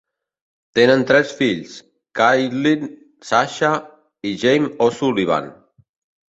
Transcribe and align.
Tenen 0.77 1.03
tres 1.09 1.33
fills, 1.41 1.75
Caitlin, 2.19 2.87
Sascha 3.33 3.71
i 4.31 4.33
Jamie 4.45 4.73
O'Sullivan. 4.89 5.53